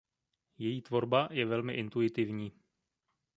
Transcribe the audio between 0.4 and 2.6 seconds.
Její tvorba je velmi intuitivní.